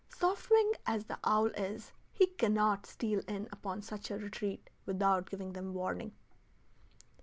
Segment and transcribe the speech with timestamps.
[0.09, 5.29] Soft winged as the owl is, he cannot steal in upon such a retreat without
[5.29, 6.11] giving them warning.